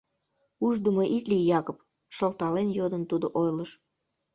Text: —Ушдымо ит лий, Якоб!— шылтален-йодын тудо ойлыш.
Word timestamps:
—Ушдымо 0.65 1.03
ит 1.17 1.25
лий, 1.31 1.45
Якоб!— 1.59 1.77
шылтален-йодын 2.15 3.03
тудо 3.11 3.25
ойлыш. 3.41 3.71